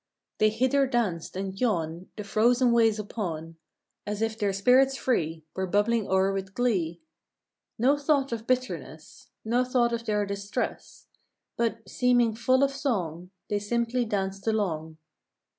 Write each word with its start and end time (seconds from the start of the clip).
They 0.39 0.49
hither 0.49 0.87
danced 0.87 1.35
and 1.35 1.61
yon 1.61 2.07
The 2.17 2.23
frozen 2.23 2.71
ways 2.71 2.97
upon, 2.97 3.57
As 4.07 4.23
if 4.23 4.35
their 4.35 4.51
spirits 4.51 4.97
free 4.97 5.43
Were 5.55 5.67
bubbling 5.67 6.07
o 6.07 6.15
er 6.15 6.33
with 6.33 6.55
glee. 6.55 6.99
No 7.77 7.95
thought 7.99 8.31
of 8.31 8.47
bitterness, 8.47 9.29
No 9.45 9.63
thought 9.63 9.93
of 9.93 10.05
their 10.07 10.25
distress, 10.25 11.05
But, 11.55 11.87
seeming 11.87 12.33
full 12.33 12.63
of 12.63 12.71
song, 12.71 13.29
They 13.47 13.59
simply 13.59 14.03
danced 14.05 14.47
along. 14.47 14.97